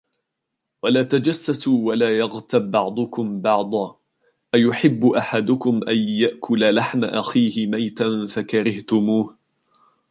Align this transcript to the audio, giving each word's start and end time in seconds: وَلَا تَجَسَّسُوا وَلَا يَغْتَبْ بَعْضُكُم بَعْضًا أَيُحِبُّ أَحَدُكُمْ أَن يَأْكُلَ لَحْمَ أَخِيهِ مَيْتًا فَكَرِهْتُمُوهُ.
وَلَا 0.83 1.03
تَجَسَّسُوا 1.03 1.87
وَلَا 1.89 2.17
يَغْتَبْ 2.17 2.71
بَعْضُكُم 2.71 3.41
بَعْضًا 3.41 3.97
أَيُحِبُّ 4.55 5.05
أَحَدُكُمْ 5.05 5.79
أَن 5.87 5.95
يَأْكُلَ 5.97 6.75
لَحْمَ 6.75 7.03
أَخِيهِ 7.03 7.67
مَيْتًا 7.67 8.27
فَكَرِهْتُمُوهُ. 8.27 9.37